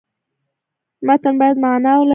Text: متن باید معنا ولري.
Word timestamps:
متن 1.07 1.33
باید 1.41 1.57
معنا 1.65 1.91
ولري. 1.99 2.09